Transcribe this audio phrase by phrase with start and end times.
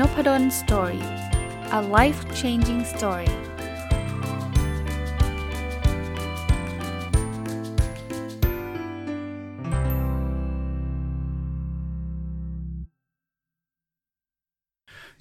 [0.00, 1.04] Nopadol's Story
[1.78, 3.34] a life changing story ส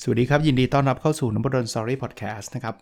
[0.08, 2.76] วัสดีครับ ยินดีต้อนรับเข้าสู่ Nopadol's Story พอดแคสต์นะครับ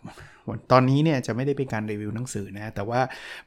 [0.72, 3.00] ตอนนี้เนี่ยจะไม่ได้เป็นการรีวิวหนังสือนะแต่ว่า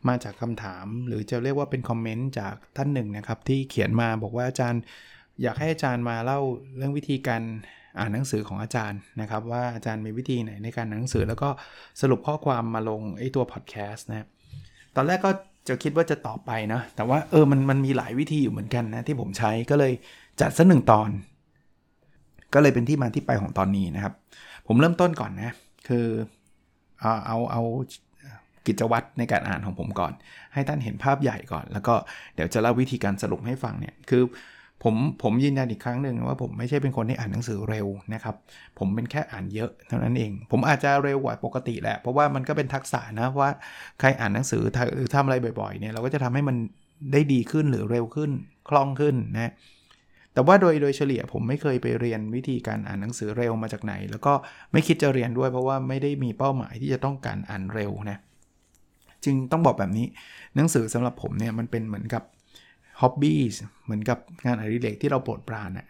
[0.07, 4.82] มาจากคำถามหรือจะเรียกว่าเป็นคอมเมนต์จากท่านหนึ่งนะครับ ที่เขียนมาบอกว่าอาจารย์
[5.43, 6.40] อยากให้อาจารย์มาเล่า
[6.77, 7.43] เรื่องวิธีการ
[7.99, 11.49] อ่านหนังสือของอาจารย์นะครับ ว่าอาจารย์มีวิธีไหนในการอ่านหนังสือ แล้วก็
[12.01, 14.27] สรุปข้อความมาลงไอ้ตัวพอดแคสต์นะ
[14.95, 15.31] ตอนแรกก็
[15.67, 19.93] จะคิดว่าจะตอบไปนะแต่ว่าเออมันมันมีหลายวิธีอยู่เหมือนกันนะที่ผมใช้ก็เลย
[20.41, 21.09] จัดสักหนึ่งตอน
[22.53, 24.13] ก็เลยเป็นที่มาที่ไปของตอนนี้นะครับ
[24.67, 25.51] ผมเริ่มต้นก่อนนะ
[25.87, 26.05] คือ
[27.01, 27.61] เอาเอาเอา
[28.67, 30.13] กิจวัตรในการอ่านของผมก่อน
[30.53, 31.95] ให้ท่านเห็นภาพใหญ่ก่อน แล้วก็
[32.35, 34.23] เดี๋ยวจะเล่าวิธีการสรุปให้ฟังเนี่ยคือ
[34.83, 38.35] ผมผมยืนยันอีกครั้งหนึ่งว่าผมไม่ใช่เป็นคนที่อ่านหนังสือเร็วนะครับ
[38.79, 43.49] ผมเป็นแค่อ่านเยอะเท่านั้นเอง ผมอาจจะเร็วกว่าปกติแหละ เพราะว่ามันก็เป็นทักษะนะว่า
[43.99, 44.63] ใครอ่านหนังสือ
[44.95, 46.57] หรือทำอะไรบ่อยๆเนี่ยเราก็จะทำให้มัน
[47.13, 48.31] ได้ดีขึ้นหรือเร็วขึ้น
[48.70, 49.51] คล่องขึ้นนะ
[50.33, 54.33] แต่ว่าโดยโดยเฉลี่ยผมไม่เคยไปเรียนวิธีการอ่านหนังสือเร็วมาจากไหน แล้วก็
[54.71, 58.17] ไม่คิดจะเรียนด้วยเพราะว่าไม่ได้มีเป้าหมายที่จะต้องการอ่านเร็วนะ
[59.23, 60.05] จึงต้องบอกแบบนี้
[60.55, 62.23] หนังสือสำหรับผมเนี่ยมันเป็นเหมือนกับ
[63.01, 63.41] ฮ็อบบี้
[63.84, 65.88] เหมือนกับงานอดิเรกที่เราโปรดปรานอะ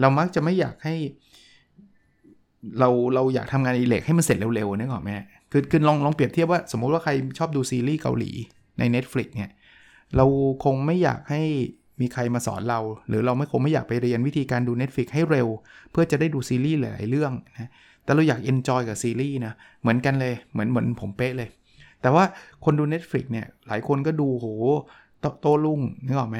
[0.00, 0.94] เรามักจะไม่อยากให้
[2.78, 5.10] เราเราอยากทำงานอดิเรกให้มันเสร็จเร็วๆนึกออกไหม
[5.52, 8.30] คือคือลองลองเปรียบเทียบว่าสมมุติว่าใครชอบดูซีรีส์เกาหลี
[8.78, 9.50] ใน Netflix เนี่ย
[10.16, 10.26] เรา
[10.64, 11.42] คงไม่อยากให้
[12.00, 15.48] มีใครมาสอนเรา หรือเราไม่คงไม่อยากไปเรียนวิธีการดู Netflix ให้เร็ว
[15.90, 17.70] เพื่อจะได้ดูซีรีส์หลายๆเรื่องนะ
[18.04, 21.48] แต่เราอยาก enjoy กับซีรีส์นะเหมือนกันเลยเหมือนเหมือนผมเป๊ะเลย
[22.02, 22.24] แต่ว่า
[22.64, 24.46] คนดู Netflix เนี่ยหลายคนก็ดูโห
[25.40, 26.38] โต้รุ่งนึกออกไหม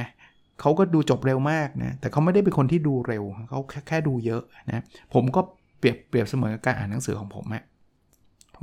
[0.61, 4.83] เขาก็ดูจบเร็วมากนะ แต่เขาไม่ได้เป็นคนที่ดูเร็ว เขาแค่แค่ดูเยอะนะ
[5.15, 5.41] ผมก็
[5.79, 7.63] เปรียบเปรียบเสมอกับการอ่านหนังสือของผมอะ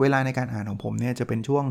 [0.01, 1.65] เวลาในการอ่านของผมเนี่ยจะเป็นช่วง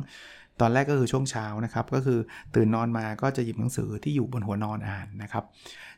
[0.60, 2.18] ตอนแรกก็คือช่วงเช้านะครับ ก็คือ
[2.54, 5.44] ตื่นนอนมาก็จะหยิบหนังสือที่อยู่บนหัวนอนอ่านนะครับ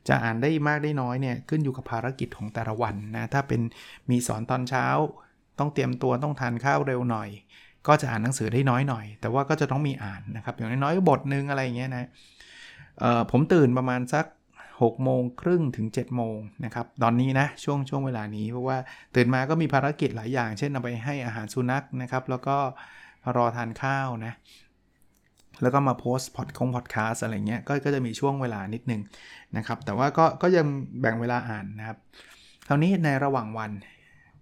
[0.08, 3.60] จะอ่านได้มากได้น้อยเนี่ยขึ้นอยู่กับภารกิจของแต่ละวันนะ ถ้าเป็น
[4.10, 4.86] มีสอนตอนเช้า
[5.58, 7.28] ต้องเตรียมตัวต้องทานข้าวเร็วหน่อย
[7.86, 12.08] ก็จะอ่านหนังสือได้น้อยหน่อย แต่ว่าก็จะต้องมีอ่านนะครับ อย่างน้อยๆบทนึงอะไรอย่างเงี้ยนะ
[13.30, 14.26] ผมตื่นประมาณสัก
[14.70, 18.78] 6โมงครึ่งถึง7โมงนะครับตอนนี้นะช่วงช่วงเวลานี้เพราะว่า
[19.14, 22.56] ตื่นมาก็มีภารกิจหลายอย่าง เช่นเอาไปให้อาหารสุนัขนะครับ แล้วก็
[23.36, 24.32] รอทานข้าวนะ
[25.62, 29.00] แล้วก็มาโพสต์พอดคงพอดแคสอะไรเงี้ยก็ก็จะมีช่วงเวลานิดนึง
[29.56, 30.66] นะครับ แต่ว่าก็ก็ยัง
[31.00, 31.98] แบ่งเวลาอ่านนะครับ
[32.66, 33.70] คราวนี้ในระหว่างวัน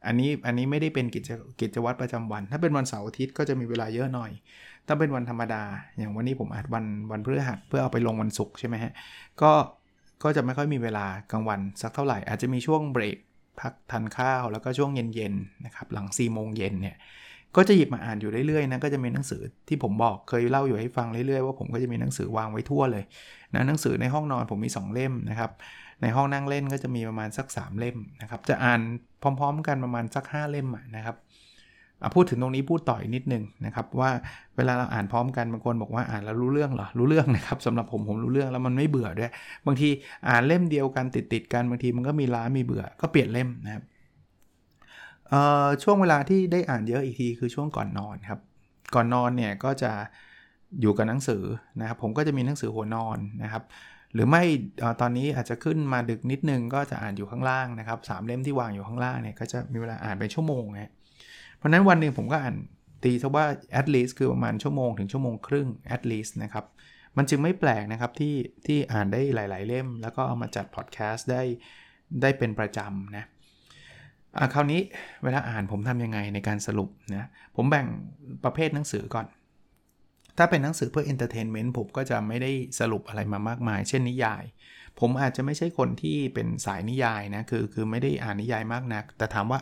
[0.06, 4.30] อันนี้อันนี้ไม่ได้เป็นกิจกิจวัตรประจำวัน ถ้าเป็นวันเสาร์อาทิตย์ก็จะมีเวลาเยอะหน่อย
[4.86, 5.62] ถ้าเป็นวันธรรมดา
[5.98, 8.92] อย่างวันนี้ผมอัดวันวันพฤหัสเพื่อเอาไปลงวันศุกร์ใช่ไหมฮะ
[9.42, 9.52] ก็
[10.22, 13.18] ก็จะไม่ค่อยมีเวลากลางวันสักเท่าไหร่ อาจจะมีช่วงเบรก
[13.60, 16.96] พักทานข้าวแล้วก็ช่วงเย็นๆนะครับหลัง4ี่โมงเย็นเนี่ย
[17.56, 23.04] ก็จะหยิบมาอ่านอยู่เรื่อยๆนะก็จะมีหนังสือที่ผมบอกเคยเล่าอยู่ให้ฟังเรื่อยๆว่าผมก็จะมีหนังสือวางไว้ทั่วเลย
[23.54, 25.50] นะหนังสือในห้องนอนผมมี 2 เล่มนะครับ
[26.02, 28.80] ในห้องนั่งเล่นก็จะมีประมาณสัก 3 เล่มนะครับ จะอ่าน
[29.22, 31.16] พร้อม ๆ กันประมาณสัก 5 เล่มนะครับ
[32.14, 34.10] พูดถึงตรงนี้พูดต่ออีกนิดนึงนะครับว่า
[34.56, 39.30] เวลาเราอ่านพร้อมกันบางคนบอกว่าอ่านแล้วรู้เรื่องเหรอรู้เรื่องนะครับสำหรับผมผมรู้เรื่องแล้วมันไม่เบื่อด้วย
[39.66, 39.88] บางที
[40.28, 43.84] อ่านเล่มเดียวกันติดติดกันบางทีมันก็มีล้ามีเบื่อก็เปลี่ยนเล่มนะครับ
[45.82, 48.40] ช่วงเวลาที่ได้อ่านเยอะอีกทีคือช่วงก่อนนอนครับ
[48.94, 49.92] ก่อนนอนเนี่ยก็จะ
[50.80, 51.42] อยู่กับหนังสือ
[51.80, 53.62] นะครับผมก็จะมีหนังสือหัวนอนนะครับ
[54.14, 54.42] หรือไม่
[55.00, 60.92] ตอนนี้อาจจะขึ้นมาดึกนิดนึงก็จะอ่านอยู่ข้างล่างนะครับสามเล่มที่วางอยู่ข้างล่างเนี่ยก็จะมีเวลาอ่านเป็นชั่วโมงนะ
[61.64, 62.56] ราะนั้นวันหนึ่งผมก็อ่าน
[63.04, 63.46] ตีซะว่า
[63.80, 66.64] at least คือประมาณชั่วโมงถึงชั่วโมงครึ่ง at least นะครับ
[67.16, 68.34] มันจึงไม่แปลกนะครับที่
[68.66, 71.42] ที่อ่านได้หลาย ๆ เล่ม แล้วก็เอามาจัดพอดแคสต์ได้
[72.22, 73.24] ได้เป็นประจำนะ
[74.54, 74.80] คราวนี้
[75.24, 77.86] เวลาอ่านผมทำยังไงในการสรุปนะผมแบ่ง
[78.44, 79.26] ประเภทหนังสือก่อน
[80.38, 82.50] ถ้าเป็นหนังสือเพื่อ entertainment ผมก็จะไม่ได้
[82.80, 84.44] สรุปอะไรมามากมาย เช่นนิยาย
[85.00, 89.60] ผมอาจจะไม่ใช่คนที่เป็นสายนิยายนะ คือคือไม่ได้อ่านนิยายมากนัก แต่ถามว่า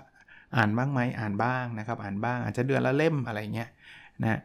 [0.56, 3.68] อ่านบ้างไหมอ่านบ้างนะครับ อ่านบ้างอาจจะเดือนละเล่มอะไรเงี้ย
[4.22, 4.38] นะ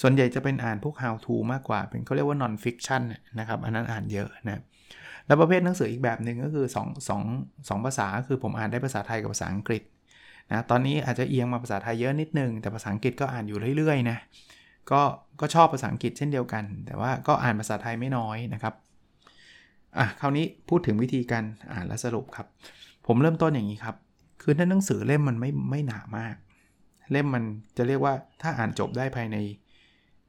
[0.00, 3.02] ส่วนใหญ่จะเป็นอ่านพวก how to มากกว่า เป็นเขาเรียกว่า non fiction
[3.38, 4.60] นะครับ อันนั้นอ่านเยอะนะ
[5.26, 9.82] แล้วประเภทหนังสืออีกแบบหนึ่งก็คือ2 2 2ภาษา คือผมอ่านได้ภาษาไทยกับภาษาอังกฤษ
[10.52, 14.18] นะ ตอนนี้อาจจะเอียงมาภาษาไทยเยอะนิดนึง แต่ภาษาอังกฤษก็อ่านอยู่เรื่อยๆนะ
[14.90, 15.02] ก็
[15.40, 18.74] ก็ชอบภาษาอังกฤษเช่นเดียวกัน แต่ว่าก็อ่านภาษาไทยไม่น้อยนะครับ
[19.98, 22.46] อะคราวนี้พูดถึงวิธีการอ่านและสรุปครับ
[23.06, 23.96] ผมเริ่มต้นอย่างนี้ครับ
[24.42, 26.34] คือถ้าหนังสือเล่มมันไม่ไม่หนามาก
[27.12, 27.44] เล่มมัน
[27.76, 29.36] จะเรียกว่าถ้าอ่านจบได้ภายใน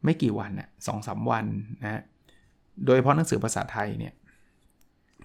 [0.04, 1.46] ไม่กี่วันน่ะสองสาวัน
[1.84, 2.02] นะ
[2.86, 4.14] โดยเฉพาะหนังสือภาษาไทยเนี่ย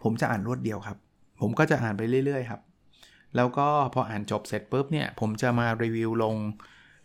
[0.02, 0.98] ผมจะอ่านรวดเดียวครับ
[1.40, 2.60] ผมก็จะอ่านไปเรื่อยๆครับ
[3.36, 6.36] แล้วก็พออ่านจบเสร็จปุ๊บเนี่ย ผมจะมารีวิวลง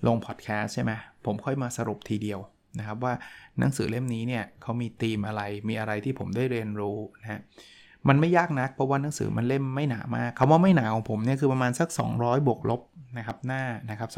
[0.08, 0.92] ลงพอดแคสต์ใช่ไหม
[1.26, 2.40] ผมค่อยมาสรุปทีเดียว
[2.80, 3.14] นะครับว่า
[3.60, 7.42] หนังสือเล่มนี้เนี่ยเขามีธีมอะไรมีอะไรที่ผมได้เรียนรู้นะฮะ
[8.08, 12.82] มันไม่ยากนักเพราะว่าหนังสือมันเล่มไม่หนามากคำว่าไม่หนาของผมเนี่ยคือประมาณสัก 200 บวกลบ
[13.18, 14.10] นะครับหน้านะครับ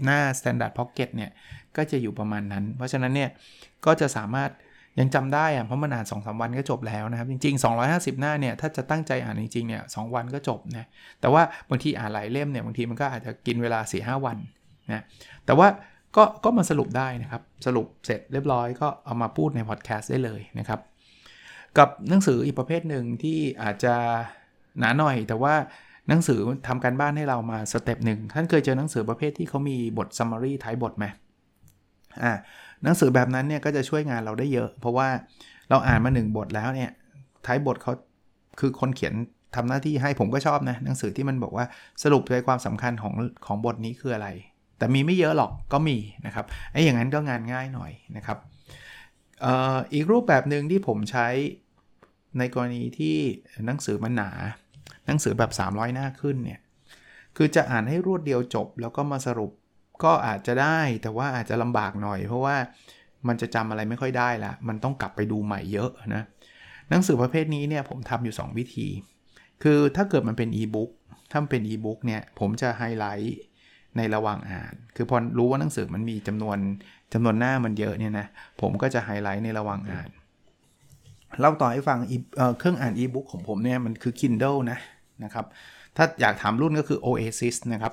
[0.00, 1.30] 250 หน้า Standard Pocket เนี่ย
[1.76, 3.30] ก็จะอยู่ประมาณนั้น เพราะฉะนั้นเนี่ย
[3.86, 4.50] ก็จะสามารถ
[5.00, 10.86] ยังจำได้อะเพราะมันอ่าน2อสวันก็จบแล้วนะครับ จริง ๆ 250 หน้าเนี่ยถ้าจะตั้งใจอ่านจริงๆเนี่ยสวันก็จบนะ
[11.20, 14.38] แต่ว่าบางทีอ่านหลายเล่มเนี่ยบางทีมันก็อาจจะกินเวลา4-5วัน
[14.92, 15.02] นะ
[15.46, 15.68] แต่ว่า
[16.16, 20.80] ก็ก็มาสรุปได้นะครับ สรุปเสร็จเรียบร้อยก็เอามาพูดในพอดแคสต์ได้เลยนะครับ
[21.78, 23.94] กับหนังสืออีกประเภทหนึ่งที่อาจจะ
[24.78, 25.54] หนาหน่อย แต่ว่า
[26.08, 31.06] หนังสือทำการบ้านให้เรามา step หนึ่งท่านเคยเจอหนังสือประเภทที่เขามีบท summary ท้ายบทไหม
[32.22, 32.32] อ่า
[32.84, 35.08] หนังสือแบบนั้นเนี่ยก็จะช่วยงานเราได้เยอะ เพราะว่า
[35.70, 36.90] เราอ่านมา 1 บทแล้วเนี่ย
[37.46, 37.92] ท้ายบทเขา
[38.60, 39.14] คือคนเขียน
[39.56, 41.64] ทำหน้าที่ให้ผมก็ชอบนะหนังสือที่มันบอกว่า
[42.02, 43.14] สรุปใจความสำคัญของ
[43.46, 44.28] ของบทนี้คืออะไร
[44.80, 45.96] แต่มีไม่เยอะหรอกก็มี
[46.26, 48.38] นะครับไอ้อย่างนั้นก็งานง่ายหน่อยนะครับ
[49.44, 51.28] อออีกรูปแบบหนึ่งที่ผมใช้
[52.38, 53.16] ในกรณีที่
[53.66, 54.30] หนังสือมันหนา
[55.06, 56.60] หนังสือแบบ 300 หน้าขึ้นเนี่ย
[57.36, 59.50] คือจะอ่านให้รวดเดียวจบ แล้วก็มาสรุป
[60.04, 62.56] ก็อาจจะได้แต่ว่าอาจจะลำบากหน่อย เพราะว่า
[63.28, 66.22] มันจะจำอะไรไม่ค่อยได้ละมันต้องกลับไปดูใหม่เยอะนะ
[66.90, 68.88] หนังสือประเภทนี้เนี่ยผมทำอยู่ 2 วิธี
[69.62, 70.90] คือถ้าเกิดมันเป็นอีบุ๊ก
[71.30, 73.38] ถ้ามันเป็นอีบุ๊กเนี่ยผมจะไฮไลท์
[73.96, 76.58] ในระหว่างอ่าน คือพอรู้ว่าหนังสือมันมีจำนวน
[77.12, 78.26] จำนวนหน้ามันเยอะเนี่ยนะ
[78.60, 80.10] ผมก็จะไฮไลท์ในระหว่างอ่าน
[81.40, 81.98] เล่าต่อให้ฟัง
[82.58, 84.78] เครื่องอ่านอีบุ๊กของผมเนี่ยมันคือ Kindle นะ
[85.24, 85.46] นะครับ
[85.96, 87.92] ถ้าอยากถามรุ่นก็คือ Oasis นะครับ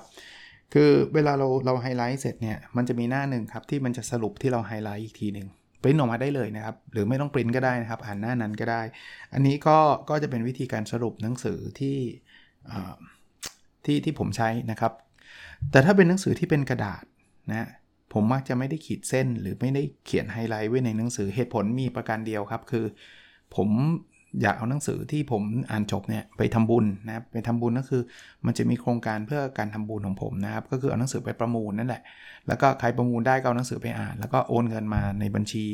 [0.74, 5.48] คือเวลาเราเราไฮไลท์เสร็จเนี่ย มันจะมีหน้าหนึ่งครับที่มันจะสรุปที่เราไฮไลท์อีกทีหนึ่ง
[5.82, 8.82] ปริ้นออกมาได้เลยนะครับ หรือไม่ต้องปริ้นก็ได้นะครับ อ่านหน้านั้นก็ได้
[9.32, 9.78] อันนี้ก็
[10.10, 11.98] ก็จะเป็นวิธีการสรุปหนังสือที่
[13.84, 14.92] ที่ที่ผมใช้นะครับ
[15.70, 17.02] แต่ถ้าเป็นหนังสือที่เป็นกระดาษ
[17.50, 17.68] นะ
[18.12, 22.84] ผมมักจะไม่ได้ขีดเส้นหรือไม่ได้เขียนไฮไลท์ไว้ในหนังสือเหตุผลมีประการเดียวครับ คือ
[23.56, 23.68] ผม
[24.42, 28.02] อยากเอาหนังสือที่ผมอ่านจบเนี่ยไปทำบุญนะไปทำบุญก็คือ
[28.46, 32.02] มันจะมีโครงการเพื่อการทำบุญของผมนะครับ ก็คือเอาหนังสือไปประมูลนั่นแหละ
[32.48, 35.64] แล้วก็ใครประมูลได้ก็เอาหนังสือไปอ่าน แล้วก็โอนเงินมาในบัญชี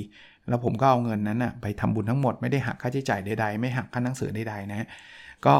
[0.49, 4.87] แล้วผมก็เอาเงินนั้นนะไปทำบุญทั้งหมดไม่ได้หักค่าใช้จ่ายใดๆ ไม่หักค่าหนังสือใดๆนะ
[5.47, 5.55] ก็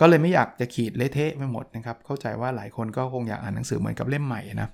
[0.00, 4.68] ก็เลยไม่อยากจะขีดเละเทะไปหมดนะครับ เข้าใจว่าหลายคนก็คงอยากอ่านหนังสือเหมือนกับเล่มใหม่นะ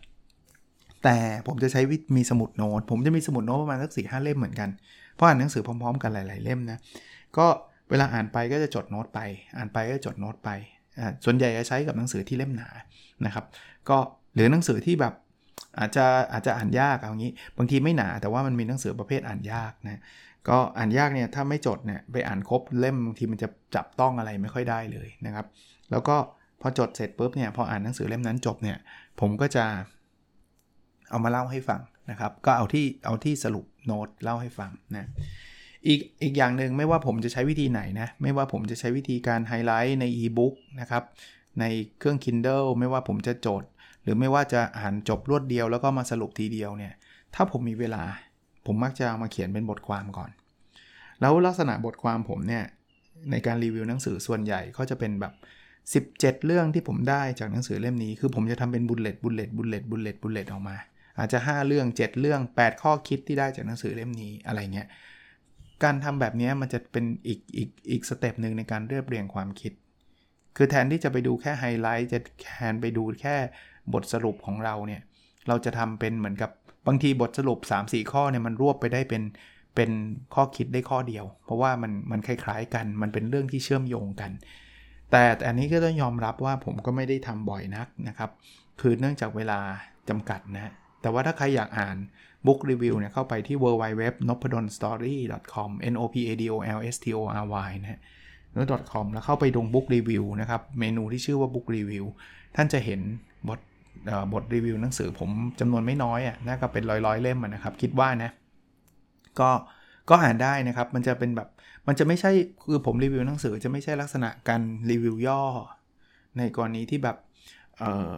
[1.04, 1.16] แต่
[1.46, 4.68] ผมจะใช้วิมีสมุดโน้ต ผมจะมีสมุดโน้ตประมาณสักสี่ห้าเล่มเหมือนกัน
[5.14, 6.78] เพราะอ่านหนังสือพร้อมๆ กันหลาย ๆ เล่มนะ
[7.36, 7.46] ก็
[7.90, 9.20] เวลาอ่านไปก็จะจดโน้ตไป
[9.56, 10.50] อ่านไปก็จดโน้ตไป
[11.24, 12.68] ส่วนใหญ่จะใช้กับหนังสือที่เล่มหนา
[13.26, 13.44] นะครับ
[13.88, 13.98] ก็
[14.34, 15.14] หรือหนังสือที่แบบ
[15.78, 20.00] อาจจะอาจจะอ่านยากเอางี้ บางทีไม่หนาแต่ว่ามันมีหนังสือประเภทอ่านยากนะ
[20.49, 25.46] ก็อ่านยากเนี่ยถ้าไม่จดเนี่ยไปอ่านครบเล่มบางทีมันจะจับต้องอะไรไม่ค่อยได้เลยนะครับ
[25.91, 26.17] แล้วก็
[26.61, 28.79] พอจดเสร็จปุ๊บเนี่ยพออ่านหนังสือเล่มนั้นจบเนี่ย
[29.20, 29.64] ผมก็จะ
[31.11, 31.81] เอามาเล่าให้ฟัง
[32.11, 35.08] นะครับ ก็เอาที่เอาที่สรุปโน้ตเล่าให้ฟังนะ
[35.87, 41.02] อีกอีกอย่างหนึ่งไม่ว่าผมจะใช้วิธีไหนนะไม่ว่าผมจะใช้วิธีการไฮไลท์ในอีบุ๊กนะครับ
[41.61, 41.64] ใน
[41.99, 43.69] เครื่อง Kindle ไม่ว่าผมจะจทย์
[44.02, 46.93] หรือไม่ว่าจะอ่านจบรวดเดียวแล้วก็มาสรุปทีเดียวเนี่ย
[47.35, 48.02] ถ้าผมมีเวลา
[48.66, 50.31] ผมมักจะเอามาเขียนเป็นบทความก่อน
[51.20, 52.65] แล้วลักษณะบทความผมเนี่ย
[53.31, 55.32] ในการรีวิวหนังสือส่วนใหญ่ก็จะเป็นแบบ
[56.15, 60.77] 17 เรื่องที่ผมได้จากหนังสือเล่มนี้ คือผมจะทำเป็น bullet bullet bullet bullet bullet ออกมา
[61.19, 64.88] อาจจะ 5 เรื่อง 7 เรื่อง 8 ข้อคิดที่ได้จากหนังสือเล่มนี้อะไรเงี้ย
[65.84, 69.72] การทำแบบนี้มันจะเป็นอีกอีกอีก step หนึ่งในการเรียบเรียงความคิด
[70.56, 73.36] คือแทนที่จะไปดูแค่ไฮไลท์จะแทนไปดูแค่
[73.93, 75.03] บทสรุปของเราเนี่ย
[75.48, 76.50] เราจะทำเป็นเหมือนกับ
[76.86, 79.22] บางทีบทสรุป 3-4 ข้อเนี่ยมันรวบไปได้เป็น
[79.74, 79.91] เป็น
[80.34, 84.31] ข้อคิดได้ข้อเดียว เพราะว่ามันมันคล้ายๆกัน มันเป็นเรื่องที่เชื่อมโยงกัน
[85.10, 88.31] แต่แต่อันนี้ก็ต้องยอมรับว่าผมก็ไม่ได้ทำบ่อยนักนะครับ
[88.81, 89.58] คือเนื่องจากเวลา
[90.08, 90.72] จำกัดนะ
[91.03, 91.96] แต่ว่าถ้าใครอยากอ่าน
[92.46, 95.17] บุ๊กรีวิวเนี่ยเข้าไปที่ w w w n o p a d o n s t o r y
[95.53, 97.70] c o m n o p a d o l s t o r y
[97.82, 98.00] นะฮะ
[98.53, 102.05] แล้ว .com แล้วเข้าไปดงบุ๊กรีวิวนะครับ เมนูที่ชื่อว่าบุ๊กรีวิว
[102.56, 103.00] ท่านจะเห็น
[103.48, 103.60] บท
[104.32, 108.31] บทรีวิวหนังสือผมจำนวนไม่น้อยอะน่าก็เป็นร้อยๆเล่มนะครับ คิดว่านะ
[109.41, 109.51] ก็
[110.10, 111.48] ก็อ่านได้นะครับ มันจะเป็นแบบ
[111.86, 112.31] มันจะไม่ใช่
[112.65, 114.60] คือผมรีวิวหนังสือจะไม่ใช่ลักษณะการ
[114.91, 115.43] รีวิวย่อ
[116.39, 117.17] ในกรณีที่แบบ
[117.79, 118.13] เออ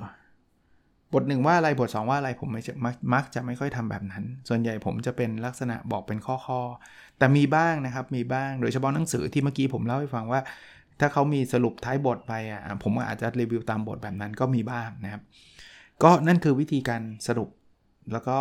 [1.14, 2.62] บทหนึ่งว่าอะไรบท 2 ว่าอะไรผมไม่
[3.14, 10.40] มักจะไม่ค่อยทำแบบนั้น ส่วนใหญ่ผมจะเป็นลักษณะบอกเป็นข้อๆแต่มีบ้างนะครับ มีบ้างโดยเฉพาะหนังสือที่เมื่อกี้ผมเล่าให้ฟังว่า
[11.00, 15.23] ถ้าเขามีสรุปท้ายบทไปอะผมอาจจะรีวิวตามบทแบบนั้นก็มีบ้างนะครับ
[16.02, 17.50] ก็นั่นคือวิธีการสรุป
[18.12, 18.38] แล้วก็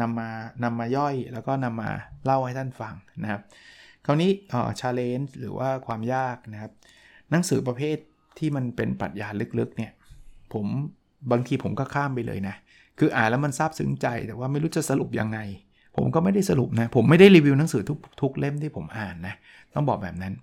[0.00, 0.28] นำมา
[0.62, 1.88] นำมาย่อยแล้วก็นำมา
[2.24, 3.42] เล่าให้ท่านฟังนะครับ
[4.06, 4.30] คราวนี้
[4.80, 6.72] ชาเลนจ์หรือว่าความยากนะครับ
[7.30, 7.96] หนังสือประเภท
[8.38, 9.92] ที่มันเป็นปรัชญาลึกๆเนี่ย
[10.52, 10.66] ผม
[11.30, 12.54] บางทีผมก็ข้ามไปเลยนะ
[12.98, 15.38] คืออ่านแล้วมันซาบซึ้งใจแต่ว่าไม่รู้จะสรุปยังไง
[15.96, 19.34] ผมก็ไม่ได้สรุปนะ ผมไม่ได้รีวิวหนังสือทุกทุกเล่มที่ผมอ่านนะ
[19.74, 20.34] ต้องบอกแบบนั้น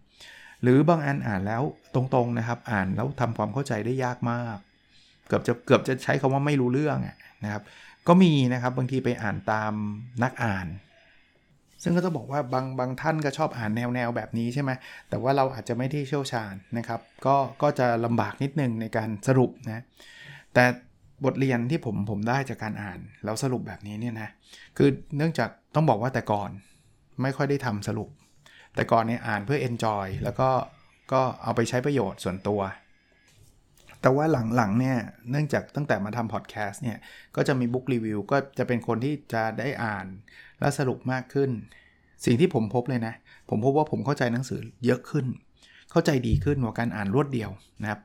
[0.61, 1.61] หรือบางอันอ่านแล้ว
[1.95, 4.57] ตรงๆนะครับ อ่านแล้วทำความเข้าใจได้ยากมาก
[5.33, 6.97] กือบจะเกือบจะใช้คำว่าไม่รู้เรื่อง
[7.43, 7.63] นะครับ
[8.07, 9.73] ก็มีนะครับบางทีไปอ่านตาม
[10.23, 10.67] นักอ่าน
[11.83, 14.71] ซึ่งก็ต้องบอกว่าบางบางท่านก็ชอบอ่านแนวแนวแบบนี้ใช่ไหม
[15.09, 19.83] แต่ว่าเราอาจจะไม่ได้เชี่ยวชาญนะครับ ก็ก็จะลำบากนิดนึงในการสรุปนะ
[20.53, 20.63] แต่
[21.25, 24.29] บทเรียนที่ผมผมได้จากการอ่านแล้วสรุปแบบนี้เนี่ยนะ
[24.77, 26.49] คือเนื่องจากต้องบอกว่าแต่ก่อน
[27.21, 28.09] ไม่ค่อยได้ทำสรุป
[28.75, 30.49] แต่ก่อนเนี่ยอ่านเพื่อ enjoy แล้วก็
[31.13, 32.61] ก็เอาไปใช้ประโยชน์ส่วนตัว
[34.03, 34.97] แต่ว่าหลังๆเนี่ย
[35.31, 36.97] เนื่องจากตั้งแต่มาทำพอดแคสต์เนี่ย
[37.35, 40.05] ก็จะมีบุ๊กรีวิวก็จะเป็นคนที่จะได้อ่าน
[40.59, 41.49] และสรุปมากขึ้น
[42.25, 43.13] สิ่งที่ผมพบเลยนะ
[43.49, 45.25] ผมพบว่าผมเข้าใจหนังสือเยอะขึ้น
[45.91, 47.49] เข้าใจดีขึ้นกว่าการอ่านรวดเดียว
[47.81, 47.99] นะครับ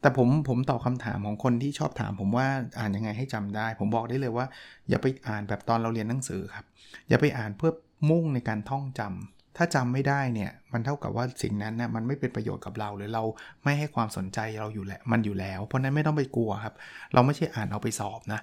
[0.00, 2.46] แต่ผมผมตอบคาถามของคนที่ชอบถาม ผมว่า
[2.78, 4.46] อ่านยังไงให้จำได้ ผมบอกได้เลยว่า
[4.88, 6.66] อย่าไปอ่านแบบตอนเราเรียนหนังสือครับ
[7.08, 7.72] อย่าไปอ่านเพื่อ
[8.10, 13.24] มุ่งในการท่องจำ ถ้าจำไม่ได้เนี่ยมันเท่ากับว่าสิ่งนั้นนะมันไม่เป็นประโยชน์กับเราหรือเรา
[13.64, 16.74] ไม่ให้ความสนใจเราอยู่แหละมันอยู่แล้ว เพราะนั้นไม่ต้องไปกลัวครับ
[17.14, 18.40] เราไม่ใช่อ่านเอาไปสอบนะ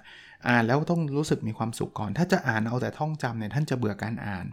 [0.48, 4.46] อ่านแล้วต้องรู้สึกมีความสุขก่อน ถ้าจะอ่านเอาแต่ท่องจำเนี่ยท่านจะเบื่อการอ่าน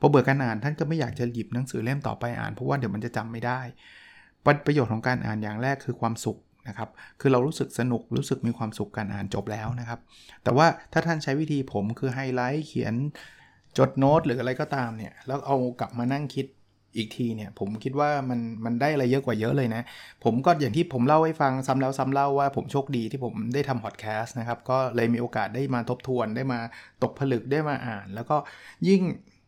[0.00, 3.60] พอเบื่อการอ่านท่านก็ไม่อยากจะหยิบหนังสือเล่มต่อไปอ่านเพราะว่าเดี๋ยวมันจะจำไม่ได้
[4.66, 6.88] ประโยชน์ของการอ่านอย่างแรกคือความสุขนะครับ
[7.20, 10.00] คือเรารู้สึกสนุกรู้สึกมีความสุขการอ่านจบแล้วนะครับ
[10.44, 12.94] แต่ว่าถ้าท่านใช้วิธีผมคือไฮไลท์เขียน
[13.78, 16.46] จดโน้ตหรืออะไรก็ตามเนี่ยแล้วเอากลับมานั่งคิด
[16.96, 19.82] อีกทีเนี่ยผมคิดว่ามันมันได้อะไรเยอะกว่าเยอะเลยนะ
[20.24, 26.60] ผมก็อย่างที่ผมเล่าให้ฟังซ้ำแล้วซ้ำเล่าว่าผมโชคดีที่ผมได้ทำพอดแคสต์นะครับ ก็เลยมีโอกาสได้มาทบทวนได้มา
[27.02, 28.36] ตกผลึกได้มาอ่าน แล้วก็
[28.88, 29.02] ยิ่ง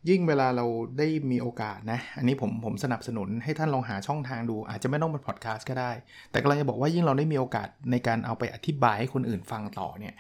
[0.09, 0.67] ยิ่งเวลาเรา
[0.99, 5.93] ได้มีโอกาสนะ อันนี้ผมผมสนับสนุนให้ท่านลองหาช่องทางดู อาจจะไม่ต้องเป็นพอดแคสต์ก็ได้
[6.31, 10.15] แต่กำลังจะบอกว่ายิ่งเราได้มีโอกาสในการเอาไปอธิบายให้คนอื่นฟังต่อเนี่ย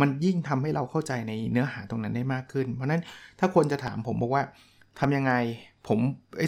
[0.00, 3.02] มันยิ่งทำให้เราเข้าใจในเนื้อหาตรงนั้นได้มากขึ้น เพราะนั้น
[3.38, 4.42] ถ้าคนจะถามผมบอกว่า
[5.00, 5.32] ทำยังไง
[5.88, 5.98] ผม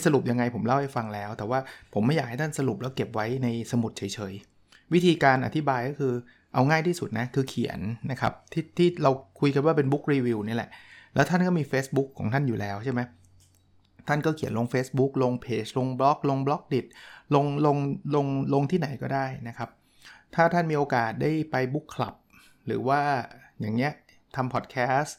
[0.07, 1.59] สรุปยังไงผมเล่าให้ฟังแล้ว แต่ว่า
[1.95, 4.03] ผมไม่อยากให้ท่านสรุปแล้วเก็บไว้ในสมุดเฉ
[4.33, 6.15] ยๆ วิธีการอธิบายก็คือ
[6.55, 7.81] เอาง่ายที่สุดนะ คือเขียน
[8.11, 10.71] นะครับที่ที่เราคุยกันว่าเป็นบุ๊กรีวิวนี่แหละ
[11.15, 13.01] แล้วท่านก็มี Facebook ของท่านอยู่แล้วใช่ไหม
[14.09, 16.87] ท่านก็เขียนลง Facebook ลงเพจลงบล็อก ลงบล็อกดิด
[17.35, 17.77] ลงลง
[18.15, 19.71] ลงลงที่ไหนก็ได้นะครับ
[20.35, 22.15] ถ้าท่านมีโอกาสได้ไปบุ๊กคลับ
[22.71, 23.03] หรือว่า
[23.61, 23.93] อย่างเงี้ย
[24.37, 25.17] ทำพอดแคสต์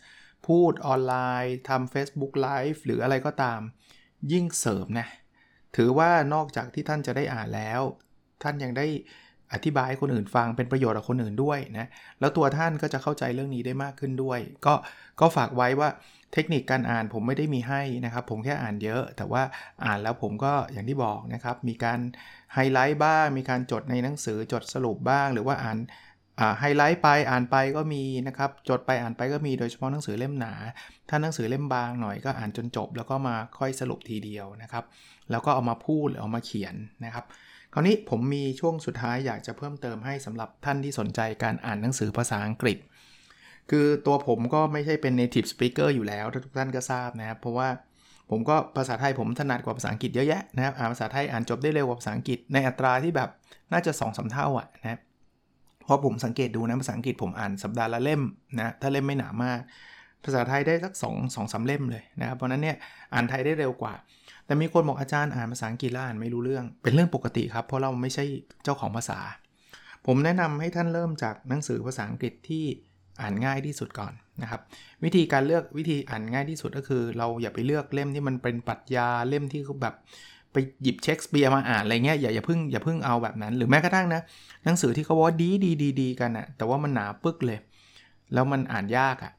[0.48, 3.62] พูดออนไลน์ทำ Facebook Live หรืออะไรก็ตาม
[4.32, 5.08] ยิ่งเสริมนะ
[5.76, 7.82] ถือว่านอกจากที่ท่านจะได้อ่านแล้ว
[8.44, 8.88] ท่านยังได้
[9.54, 11.88] อธิบายให้คนอื่นฟังเป็นประโยชน์กับคนอื่นด้วยนะ
[12.20, 14.74] แล้วตัวท่านก็จะเข้าใจเรื่องนี้ได้มากขึ้นด้วย ก็
[15.20, 15.90] ก็ฝากไว้ว่า
[16.34, 19.44] เทคนิคการอ่านผมไม่ได้มีให้นะครับ ผมแค่อ่านเยอะ แต่ว่า
[19.86, 22.00] อ่านแล้วผมก็อย่างที่บอกนะครับ มีการ
[22.54, 25.78] ไฮไลท์บ้าง มีการจดในหนังสือจดสรุปบ้าง หรือว่าอ่าน
[26.60, 30.54] ไฮไลท์ไปอ่านไปก็มีนะครับจดไปอ่านไปก็มีโดยเฉพาะหนังสือเล่มหนา
[31.10, 34.84] ถ้าหนังสือเล่มบางหน่อยก็อ่านจนจบ แล้วก็มาค่อยสรุปทีเดียวนะครับ
[35.32, 37.26] แล้วก็เอามาพูดหรือเอามาเขียนนะครับ
[37.74, 42.78] คราวนี้ผมมีช่วงสุดท้ายอยากจะเพิ่มเติมให้สำหรับท่านที่สนใจการอ่านหนังสือภาษาอังกฤษ
[43.72, 47.70] คือตัวผมก็ไม่ใช่เป็น native speaker อยู่แล้วทุกท่านก็ทราบนะครับ เพราะว่า
[48.30, 53.30] ผมก็ภาษาไทยผมถนัดกว่าภาษาอังกฤษเยอะแยะนะครับอ่านภาษาไทยอ่านจบได้เร็วกว่าภาษาอังกฤษในอัตราที่แบบ
[53.74, 55.11] น่าจะ2อสเท่าอะนะเพ
[55.92, 58.22] ราะผมสังเกตดูนะภาษาอังกฤษผมอ่านสัปดาห์ละเล่ม
[58.60, 59.60] นะถ้าเล่มไม่หนามาก
[60.26, 62.78] ภาษาไทยได้สัก2องสองสาเล่มเลยนะครับเพราะนั้นเนี่ย
[63.14, 63.94] อ่านไทยได้เร็วกว่า
[64.46, 68.24] แต่มีคนบอกอาจารย์อ่านภาษาอังกฤษแล้วอ่านไม่รู้เรื่อง เป็นเรื่องปกติครับ เพราะเราไม่ใช่
[68.64, 69.20] เจ้าของภาษา
[70.08, 72.64] ผมแนะนำให้ท่านเริ่มจากหนังสือภาษาอังกฤษที่
[73.22, 74.62] อ่านง่ายที่สุดก่อนนะครับ
[75.04, 79.96] วิธีการเลือกวิธีอ่านง่ายที่สุดก็คือ เราอย่าไปเลือกเล่มที่มันเป็นปรัชญาเล่มที่แบบ
[80.54, 84.22] ไปหยิบเช็คสเปียร์มาอ่านอะไรเงี้ยอย่าอย่าพึ่งอย่าพึ่งเอาแบบนั้น หรือแม้กระทั่งนะ
[84.66, 87.60] หนังสือที่เขาว่าดีดีดีดีกันอะแต่ว่ามันหนาปึกเลย
[88.34, 89.34] แล้วมันอ่านยากอะ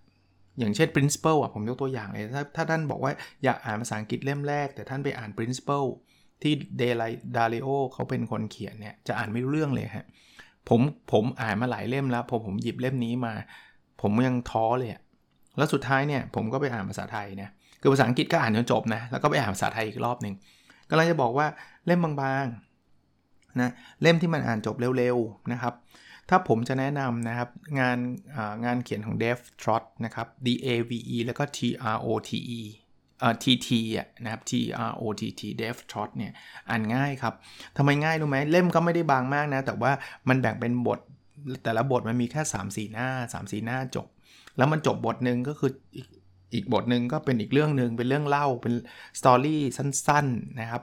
[0.58, 3.12] อย่างเช่น principle อะผมยกตัวอย่างเลยถ้าถ้าท่านบอกว่า
[3.44, 5.88] อยากอ่านภาษาอังกฤษเล่มแรก แต่ท่านไปอ่าน principle
[6.42, 7.02] ที่เดล
[7.36, 10.06] ดาริโอเขาเป็นคนเขียนเนี่ยจะอ่านไม่รู้เรื่องเลยฮะ
[10.68, 10.80] ผม
[11.12, 13.34] ผมอ่านมาหลายเล่มแล้วพอผมหยิบเล่มนี้มา
[14.02, 15.00] ผมยังท้อเลยอะ
[15.56, 17.48] แล้วสุดท้ายเนี่ยผมก็ไปอ่านภาษาไทยนะ
[17.80, 20.34] คือภาษาอังกฤษก็อ่านจนจบนะแล้วก็ไปอ่านภาษาไทยอีกรอบหนึ่ง
[20.92, 21.46] กำลังจะบอกว่า
[21.86, 23.70] เล่มบางๆนะ
[24.02, 25.74] เล่มที่มันอ่านจบเร็วๆนะครับ
[26.28, 27.98] ถ้าผมจะแนะนำนะครับ งาน
[28.64, 31.58] งานเขียนของ Dev Trot นะครับ D A V E แล้วก็ T
[31.94, 32.60] R O T E
[33.20, 33.68] เอ่อ T T
[33.98, 34.52] อะนะครับ T
[34.90, 36.32] R O T T Dev Trot เนี่ย
[36.68, 37.34] อ่านง่ายครับ
[37.76, 39.92] ทำไมง่ายรู้ไหมเล่มก็ไม่ได้บางมากนะ แต่ว่า
[40.28, 41.00] มันแบ่งเป็นบท
[41.64, 44.06] แต่ละบทมันมีแค่ 3 4 หน้า 3 4 หน้าจบ
[44.56, 45.70] แล้วมันจบบทหนึ่งก็คือ
[46.54, 48.74] อีกบทหนึ่งก็เป็นอีกเรื่องหนึ่งเป็นเรื่องเล่าเป็น
[49.18, 50.82] สตอรี่สั้นๆนะครับ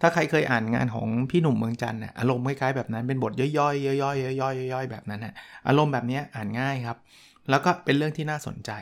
[0.00, 5.34] ถ้าใครเคยอ่านงานของพี่หนุ่มเมืองจันทร์อารมณ์คล้ายๆแบบนั้นเป็นบทย่อยๆย่อยๆย่อยๆย่อยๆแบบนั้นนะ
[5.68, 6.96] อารมณ์แบบนี้อ่านง่ายครับ
[7.50, 8.72] แล้วก็เป็นเรื่องที่น่าสนใจ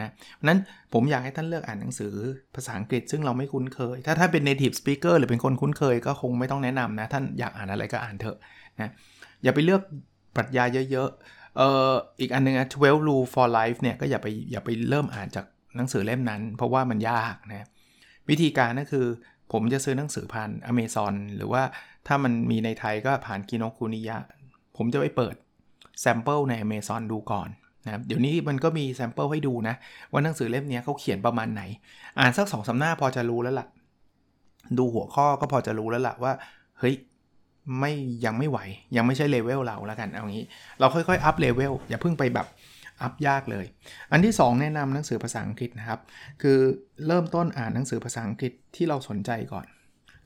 [0.00, 0.10] นะ
[0.48, 0.58] นั้น
[0.92, 2.12] ผมอยากให้ท่านเลือกอ่านหนังสือ
[2.54, 8.36] ภาษาอังกฤษซึ่งเราไม่คุ้นเคย ถ้าท่านเป็น native speaker หรือเป็นคนคุ้นเคยก็คงไม่ต้องแนะนำนะท่านอยากอ่านอะไรก็อ่านเถอะ
[8.80, 8.90] นะ
[9.42, 9.82] อย่าไปเลือก
[10.36, 15.44] ปรัชญาเยอะๆเอ่ออีกอันนึงนะ12 rule for life เนี่ยก็อย่าไปอย่าไปเริ่มอ่านจาก
[15.76, 17.66] หนังสือเล่มนั้น เพราะว่ามันยากนะ
[18.28, 19.06] วิธีการก็คือ
[19.52, 21.62] ผมจะซื้อหนังสือผ่าน Amazon หรือว่า
[22.06, 24.16] ถ้ามันมีในไทยก็ผ่านกิโนคุนิยะ
[24.76, 25.34] ผมจะไปเปิด
[26.00, 27.48] sample ใน Amazon ดูก่อน
[27.86, 29.74] นะเดี๋ยวนี้มันก็มี sample ให้ดูนะ
[30.12, 31.62] ว่าหนังสือเล่มนี้เขาเขียนประมาณไหน
[32.18, 33.68] อ่านสักสองสามหน้าพอจะรู้แล้วละ่ะ
[34.78, 36.32] ดูหัวข้อก็พอจะรู้แล้วล่ะว่า
[36.78, 36.94] เฮ้ย
[37.78, 37.92] ไม่
[38.24, 38.58] ยังไม่ไหว
[38.96, 40.44] ยังไม่ใช่เลเวลเราแล้วกันเอางี้
[40.80, 42.46] เราค่อยๆ up level อย่าเพิ่งไปแบบ
[43.02, 43.66] up ยากเลย
[44.12, 46.00] อันที่ 2 แนะนำหนังสือภาษาอังกฤษนะครับ
[46.42, 46.58] คือ
[47.06, 49.66] เริ่มต้นอ่านหนังสือภาษาอังกฤษที่เราสนใจก่อน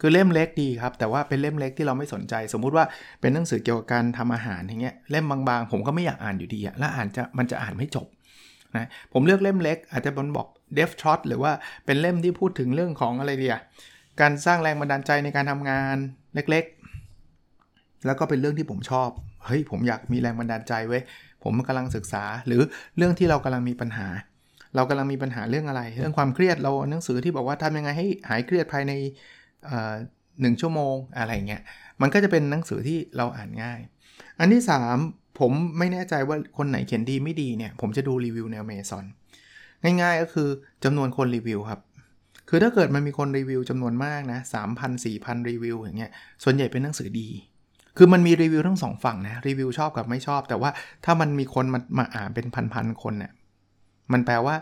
[0.00, 2.84] คือเล่มเล็กดีครับ แต่ว่าเป็นเล่มเล็กที่เราไม่สนใจ สมมุติว่า
[3.20, 8.06] เป็นหนังสือเกี่ยวกับการทำอาหารอย่างเงี้ยเล่มบางๆ ผมก็ไม่อยากอ่านอยู่ดีอะแล้วอ่านจะมันจะอ่านไม่จบ
[8.76, 11.52] นะผมเลือกเล่มเล็ก อาจจะแบบบอก Eat That Frog หรือว่า
[11.86, 13.56] เป็นเล่มที่พูดถึงเรื่องของอะไรเดีย
[14.20, 15.96] การสร้างแรงบันดาลใจในการทำงาน
[16.34, 19.10] เล็กๆ แล้วก็เป็นเรื่องที่ผมชอบ
[19.44, 20.98] เฮ้ย ผมอยากมีแรงบันดาลใจไว้
[21.44, 22.60] ผมกำลังศึกษา หรือ
[22.96, 24.08] เรื่องที่เรากำลังมีปัญหา
[24.76, 28.92] เรากำลังมีปัญหาเรื่องอะไร เรื่องความเครียดเราหนังสือที่บอกว่าทำยังไงให้หายเครียดภายใน
[30.40, 31.62] หนึ่งชั่วโมงอะไรเงี้ย
[32.00, 33.78] มันก็จะเป็นหนังสือที่เราอ่านง่าย
[34.38, 34.62] อันที่
[35.00, 39.04] 3 ผมไม่แน่ใจว่าคนไหนเขียนดีไม่ดีเนี่ยผมจะดูรีวิวใน Amazon
[39.84, 40.48] ง่ายๆก็คือ
[40.84, 41.80] จำนวนคนรีวิวครับ
[42.48, 47.28] คือถ้าเกิดมันมีคนรีวิวจำนวนมากนะสามพันสี่พันรีวิวอย่างเงี้ยส่วนใหญ่เป็นหนังสือดี
[47.98, 50.70] คือมันมีรีวิวทั้งสองฝั่งนะรีวิวชอบกับไม่ชอบ แต่ว่า
[51.04, 53.32] ถ้ามันมีคนมามาอ่านเป็นพันๆคนเนี่ย
[54.12, 54.54] มันแปลว่า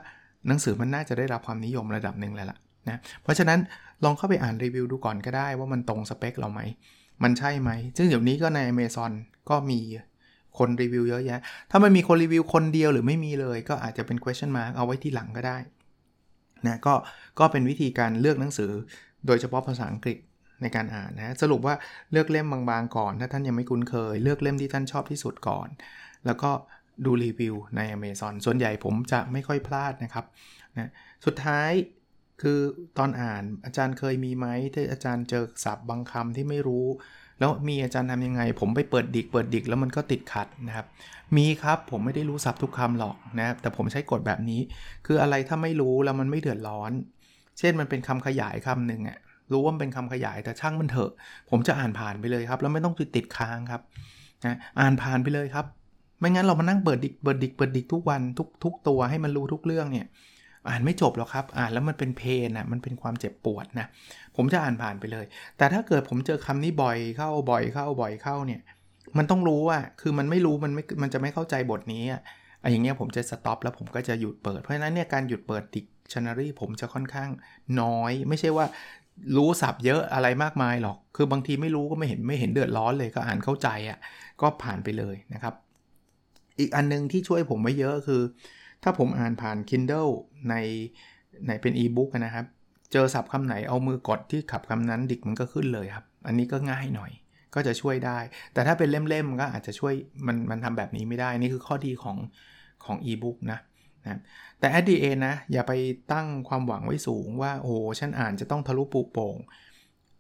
[0.49, 3.59] หนังสือมันน่าจะได้รับความนิยมระดับหนึ่งแล้วล่ะนะเพราะฉะนั้น
[4.05, 6.61] ลองเข้าไปอ่านรีวิวดูก่อนก็ได้ว่ามันตรงสเปคเราไหม
[7.22, 9.12] มันใช่ไหม ซึ่งเดี๋ยวนี้ก็ใน Amazon
[9.51, 9.81] ก็มี
[10.59, 15.59] คนรีวิวเยอะแยะ ถ้ามันมีคนรีวิวคนเดียวหรือไม่มีเลย ก็อาจจะเป็น question mark เอาไว้ที่หลังก็ได้
[16.66, 16.94] นะก็
[17.38, 18.70] ก็เป็นวิธีการเลือกหนังสือ
[19.27, 20.18] โดยเฉพาะภาษาอังกฤษ
[20.62, 21.75] ในการอ่านนะสรุปว่า
[22.12, 25.69] เลือกเล่มบางๆก่อน ถ้าท่านยังไม่คุ้นเคย เลือกเล่มที่ท่านชอบที่สุดก่อน
[26.27, 26.51] แล้วก็
[27.05, 30.25] ดูรีวิวใน Amazon ส่วนใหญ่ผมจะไม่ค่อยพลาดนะครับ
[30.79, 30.90] นะ
[31.27, 31.71] สุดท้าย
[32.42, 32.59] คือ
[32.99, 36.87] ตอนอ่านอาจารย์เคยมีไหมที่อาจารย์เจอศัพท์บางคำที่ไม่รู้
[37.38, 40.87] แล้วมีอาจารย์ทำยังไง ผมไปเปิดดิกเปิดดิกแล้วมันก็ติดขัดนะครับ
[41.37, 44.61] มีครับผมไม่ได้รู้ศัพท์ทุกคำหรอกนะแต่ผมใช้กฎแบบนี้
[45.07, 46.92] คืออะไรถ้าไม่รู้แล้วมันไม่เดือดร้อน
[47.59, 49.19] เช่นมันเป็นคำขยายคำหนึ่งอะ
[49.52, 51.11] รู้ว่ามันเป็นคำขยายแต่ช่างมันเถอะ
[51.50, 53.80] ผมจะอ่านผ่านไปเลยครับ แล้วไม่ต้องติดค้างครับ
[54.44, 55.66] นะอ่านผ่านไปเลยครับ
[56.20, 60.06] ไม่งั้นเรามานั่งเปิดดิกเปิดดิกเปิดดิกทุกวันทุกทุกตัวให้มันรู้ทุกเรื่องเนี่ย
[60.68, 63.87] อ่านไม่จบหรอกครับ อ่านแล้วมันเป็นเพนนะมันเป็นความเจ็บปวดนะ
[64.37, 65.24] ผมจะอ่านผ่านไปเลย
[65.59, 68.61] แต่ถ้าเกิดผมเจอคำนี้บ่อยเข้าบ่อยเข้าบ่อยเข้าเนี่ย
[69.18, 72.20] มันต้องรู้ว่าคือมันไม่รู้มันไม่ มันจะไม่เข้าใจบทนี้อะ
[72.70, 77.30] อย่างเงี้ยผมจะ stop แล้วผมก็จะหยุดเปิด เพราะฉะนั้นเนี่ยการหยุดเปิดดิกชันนารีผมจะค่อนข้าง
[77.80, 78.66] น้อย ไม่ใช่ว่า
[79.37, 83.98] รู้ศัพท์เยอะอะไรมากมายหรอก คือบางทีไม่รู้ก็ไม่เห็นไม่เห็นเดือดร้อนเลยก็อ่านเข้าใจอะ
[84.40, 85.55] ก็ผ่านไปเลยนะครับ
[86.59, 88.22] อีกอันนึงที่ช่วยผมไว้เยอะคือ
[88.83, 90.11] ถ้าผมอ่านผ่าน Kindle
[90.50, 90.55] ใน
[91.46, 92.46] ในเป็นอีบุ๊กนะครับ
[92.92, 97.12] เจอศัพท์คำไหนเอามือกดที่ศัพท์คำนั้นดิกมันก็ขึ้นเลยครับ อันนี้ก็ง่ายหน่อย
[97.55, 98.18] ก็จะช่วยได้
[98.52, 99.94] แต่ถ้าเป็นเล่มๆก็อาจจะช่วย
[100.26, 102.16] มันมันทำแบบนี้ไม่ได้ นี่คือข้อดีของ
[102.85, 103.59] ของอีบุ๊กนะ
[104.07, 104.21] นะ
[104.59, 105.73] แต่ at the end นะ อย่าไป
[106.12, 109.37] ตั้งความหวังไว้สูงว่า โอ้ฉันอ่านจะต้องทะลุปูโป่ง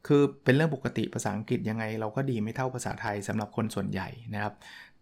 [0.06, 4.54] คือเป็นเรื่องปกติภาษาอังกฤษยังไง เราก็ดีไม่เท่าภาษาไทยสำหรับคนส่วนใหญ่นะครับ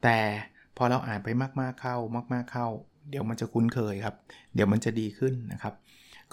[0.03, 0.19] แต่
[0.77, 1.29] พอเราอ่านไป
[1.61, 1.97] มากๆเข้า
[2.33, 2.67] มาก ๆเข้า
[3.11, 4.17] เดี๋ยวมันจะคุ้นเคยครับ
[4.55, 5.75] เดี๋ยวมันจะดีขึ้นนะครับ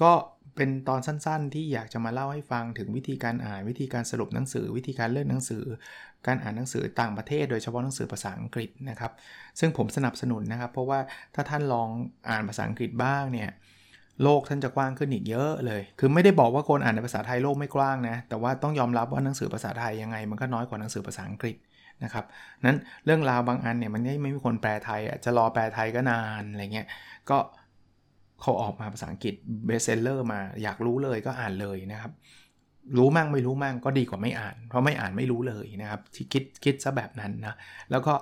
[0.02, 0.12] ก็
[0.56, 5.64] เป็นตอนสั้นๆ ที่อยากจะมาเล่าให้ฟังถึงวิธีการอ่านวิธีการสรุปหนังสือ วิธีการเลือกหนังสือ
[6.27, 9.12] การอ่านหนังสือต่างประเทศ โดยเฉพาะหนังสือภาษาอังกฤษนะครับ
[9.60, 10.99] ซึ่งผมสนับสนุนนะครับ เพราะว่า
[11.36, 11.89] ถ้าท่านลอง
[12.29, 13.49] อ่านภาษาอังกฤษบ้างเนี่ย
[14.23, 21.55] โลกท่านจะกว้างขึ้นอีกเยอะเลย คือไม่ได้บอกว่าคนอ่านในภาษาไทยโลกไม่กว้างนะ แต่ว่าต้องยอมรับว่าหนังสือภาษาไทยยังไง มันก็น้อยกว่าหนังสือภาษาอังกฤษ
[22.03, 22.25] นะครับ
[22.65, 26.88] นั้นเรื่องราวบางอันเนี่ยมันไม่มีคนแปลไทยจะรอแปลไทยก็นานอะไรเงี้ย
[27.29, 27.38] ก็
[28.41, 29.34] เขาออกมาภาษาอังกฤษ
[29.65, 32.12] best seller มาอยากรู้เลยก็อ่านเลยนะครับ
[32.98, 37.56] รู้มั่งไม่รู้มั่งก็ดีกว่าไม่อ่าน เพราะไม่อ่านไม่รู้เลยนะครับที่คิดคิดซะแบบนั้นนะ
[37.91, 38.13] แล้วก็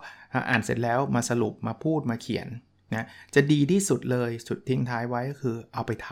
[0.50, 2.48] อ่านเสร็จแล้วมาสรุปมาพูดมาเขียน
[2.96, 6.10] นะจะดีที่สุดเลยสุดทิ้งท้ายไว้ก็คือเอาไปท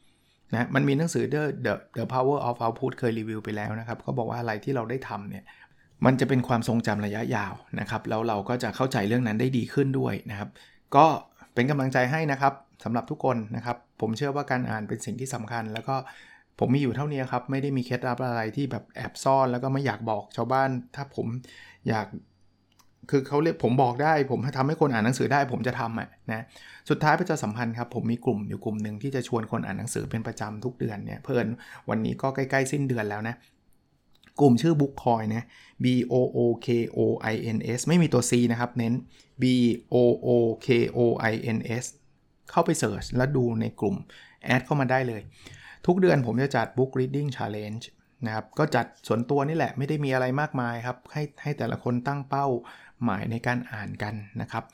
[0.00, 5.44] ำนะมันมีหนังสือ The The The Power of Output เคยรีวิวไปแล้วนะครับเขาบอกว่าอะไรที่เราได้ทำเนี่ย
[6.04, 10.48] มันจะเป็นความทรงจำระยะยาวนะครับแล้วเราก็จะเข้าใจเรื่องนั้นได้ดีขึ้นด้วยนะครับ
[10.96, 11.06] ก็
[11.54, 12.54] เป็นกำลังใจให้นะครับ
[12.84, 15.96] สำหรับทุกคนนะครับ ผมเชื่อว่าการอ่านเป็นสิ่งที่สำคัญ แล้วก็
[16.58, 21.26] ผมมีอยู่เท่านี้ครับ ไม่ได้มีเคล็ดลับอะไรที่แบบแอบซ่อนแล้วก็ไม่อยากบอกชาวบ้าน ถ้าผม
[21.88, 22.06] อยาก
[23.10, 26.44] คือเขาเรียกผมบอกได้ ผมทำให้คนอ่านหนังสือได้ ผมจะทำอะนะ
[26.90, 31.46] สุดท้ายประชาสัมพันธ์ครับผมมีกลุ่มอยู่กลุ่มหนึ่งที่จะชวนคนอ่านหนังสือเป็นประจำทุกเดือนเนี่ยเพิ่น
[31.88, 33.34] วันนี้ก็ใกล้ๆสิ้นเดือนแล้วนะ
[34.40, 35.44] กลุ่มชื่อ Book Coin นะ
[35.84, 36.98] B O O K O
[37.32, 38.94] I N S ไม่มีตัว C นะครับ เน้น
[39.42, 39.44] B
[39.94, 40.28] O O
[40.66, 40.98] K O
[41.30, 41.84] I N S
[42.50, 43.96] เข้าไปเสิร์ชแล้วดูในกลุ่ม
[44.44, 45.22] แอดเข้ามาได้เลย
[45.86, 47.84] ทุกเดือนผมจะจัด Book Reading Challenge
[48.26, 52.46] นะครับ ก็จัดส่วนตัวนี่แหละไม่ได้มีอะไรมากมายครับ ให้ให้แต่ละคนตั้งเป้า
[53.04, 54.64] หมายในการอ่านกันนะครับ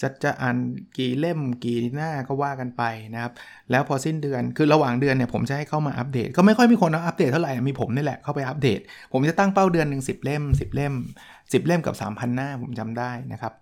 [0.00, 0.56] จะจะอ่าน
[0.98, 2.82] กี่เล่มกี่หน้าก็ว่ากันไป
[3.14, 3.32] นะครับ
[3.70, 8.80] แล้วพอสิ้นเดือนคือระหว่างเดือนเนี่ยผมจะให้เข้ามาอัปเดต ก็ไม่ค่อยมีคนอัปเดตเท่าไหร่ มีผมนี่แหละเข้าไปอัปเดต
[9.12, 10.94] ผมจะตั้งเป้าเดือนหนึ่ง10เล่ม 10 เล่ม
[11.28, 13.52] 10 เล่มกับ 3,000 หน้าผมจำได้นะครับ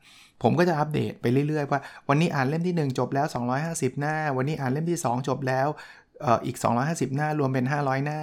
[0.43, 3.27] ผมก็จะอัปเดตไปเรื่อยๆว่าวันนี้อ่านเล่มที่ 1 จบแล้ว
[3.63, 5.69] 250 หน้า วันนี้อ่านเล่มที่ 2 จบแล้ว
[6.25, 8.21] อ่ออีก 250 หน้ารวมเป็น 500 หน้า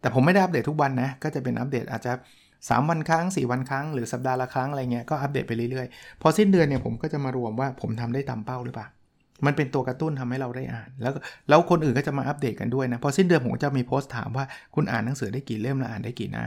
[0.00, 2.12] แต่ผมไม่ได้อัปเดตทุกวันนะ ก็จะเป็นอัปเดตอาจจะ
[2.56, 8.86] 3 วันครั้ง 4 วันครั้ง หรือสัปดาห์ละครั้งอะไรเงี้ย ก็อัปเดตไปเรื่อยๆ พอสิ้นเดือนเนี่ยผมก็จะมารวมว่าผมทำได้ตามเป้าหรือเปล่า
[9.46, 11.12] มันเป็นตัวกระตุ้นทำให้เราได้อ่าน แล้ว
[11.48, 16.46] แล้วคนอื่นก็จะมาอัปเดตกันด้วยนะ พอสิ้นเดือนผมจะมีโพสต์ถามว่าคุณอ่านหนังสือได้กี่เล่มและอ่านได้กี่หน้า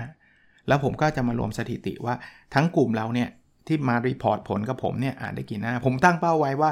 [0.67, 2.15] แล้วผมก็จะมารวมสถิติว่า
[2.53, 3.29] ทั้งกลุ่มเราเนี่ย
[3.67, 6.71] ที่มา report ผลกับผมเนี่ยอ่านได้กี่หน้า ผมตั้งเป้าไว้ว่า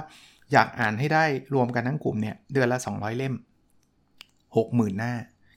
[0.54, 3.34] อยากอ่านให้ได้รวมกันทั้งกลุ่มเนี่ยเดือนละ 200 เล่ม
[4.56, 5.14] 60,000 หน้า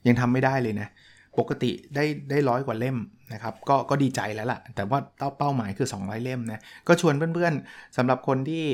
[0.07, 0.89] ยังทำไม่ได้เลยนะ
[1.39, 2.97] ปกติได้ได้ร้อยกว่าเล่ม
[3.33, 4.99] นะครับ ก็ก็ดีใจแล้วล่ะ แต่ว่า
[5.37, 8.65] เป้าหมายคือ 200 เล่มนะ ก็ชวนเพื่อนๆสำหรับคนที่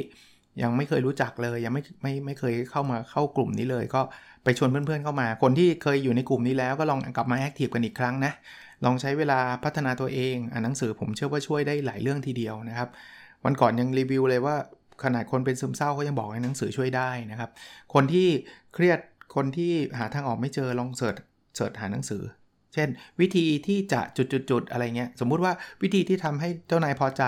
[0.61, 4.01] ยังไม่เคยรู้จักเลยยังไม่ไม่ไม่เคยเข้ามาเข้ากลุ่มนี้เลย ก็
[4.43, 8.33] ไปชวนเพื่อนๆเข้ามา คนที่เคยอยู่ในกลุ่มนี้แล้วก็ลองกลับมา active กันอีกครั้งนะ
[8.85, 12.89] ลองใช้เวลาพัฒนาตัวเองอ่านหนังสือผมเชื่อว่าช่วยได้หลายเรื่องทีเดียวนะครับ
[13.45, 14.55] วันก่อนยังรีวิวเลยว่า
[15.03, 17.49] ขนาดคนเป็นซึมเศร้าเขายังบอกให้หนังสือช่วยได้นะครับ
[17.93, 18.27] คนที่
[18.73, 18.99] เครียด
[19.37, 21.15] คนที่หาทางออกไม่เจอลองเสิร์ช
[21.55, 22.23] เสิร์ชหาหนังสือ
[22.73, 22.87] เช่น
[23.19, 27.23] วิธีที่จะจุดๆๆอะไรเงี้ยสมมุติว่าวิธีที่ทำให้เจ้านายพอใจ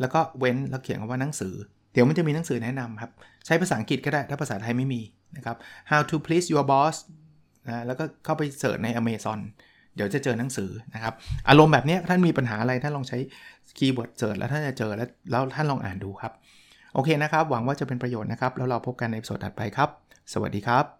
[0.00, 1.54] แล้วก็เว้นแล้วเขียนคำว่าหนังสือ
[1.92, 3.10] เดี๋ยวมันจะมีหนังสือแนะนำครับ
[3.46, 5.00] ใช้ภาษาอังกฤษก็ได้ถ้าภาษาไทยไม่มี
[5.36, 5.56] นะครับ
[5.90, 6.96] how to please your boss
[7.66, 9.38] นะแล้วก็เข้าไป search ใน Amazon
[9.94, 11.14] เดี๋ยวจะเจอหนังสือนะครับ
[11.48, 13.18] อารมณ์แบบนี้ท่านมีปัญหาอะไรท่านลองใช้
[13.78, 16.32] keyword search แล้วท่านจะเจอแล้วแล้วท่านลองอ่านดูครับ
[16.94, 19.88] โอเคนะครับ หวังว่าจะเป็นประโยชน์นะครับ แล้วเราพบกันใน episode ถัดไปครับ
[20.32, 20.99] สวัสดีครับ